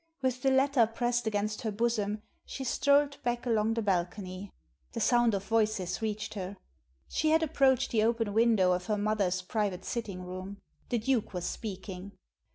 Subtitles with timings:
[0.23, 4.51] With the letter pressed against her bosom she strolled back along the bal cony.
[4.93, 6.57] The sound of voices reached her.
[7.07, 10.57] She had approached the open window of her mother's private sitting room.
[10.89, 12.13] The Duke was speaking.